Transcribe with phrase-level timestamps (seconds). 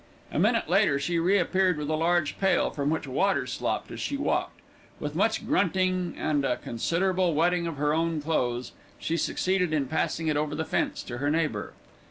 [0.31, 3.99] A minute later she re appeared with a large pail, from which water slopped as
[3.99, 4.59] she walked.
[4.99, 10.27] With much grunting and a considerable wetting of her own clothes, she succeeded in passing
[10.27, 11.73] it over the fence to her neighbour.